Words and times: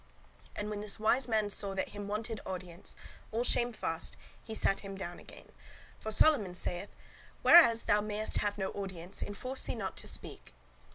And 0.55 0.71
when 0.71 0.81
this 0.81 0.97
wise 0.99 1.27
man 1.27 1.51
saw 1.51 1.75
that 1.75 1.89
him 1.89 2.07
wanted 2.07 2.41
audience, 2.43 2.95
all 3.31 3.43
shamefast 3.43 4.17
he 4.43 4.55
sat 4.55 4.79
him 4.79 4.95
down 4.95 5.19
again. 5.19 5.51
For 5.99 6.09
Solomon 6.11 6.55
saith, 6.55 6.89
'Where 7.43 7.57
as 7.57 7.83
thou 7.83 8.01
mayest 8.01 8.37
have 8.37 8.57
no 8.57 8.69
audience, 8.71 9.21
enforce 9.21 9.65
thee 9.65 9.75
not 9.75 9.95
to 9.97 10.07
speak. 10.07 10.55